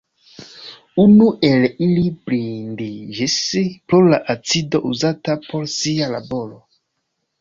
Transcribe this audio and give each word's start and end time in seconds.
Unu 1.03 1.25
el 1.49 1.67
ili 1.87 2.05
blindiĝis 2.29 3.35
pro 3.91 4.01
la 4.07 4.21
acido 4.37 4.83
uzata 4.93 5.37
por 5.49 5.73
sia 5.79 6.09
laboro. 6.19 6.59